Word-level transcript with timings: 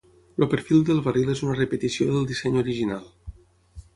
El 0.43 0.47
perfil 0.53 0.79
del 0.85 1.01
barril 1.07 1.29
és 1.33 1.43
una 1.47 1.57
repetició 1.59 2.09
del 2.15 2.27
disseny 2.31 2.57
original. 2.65 3.07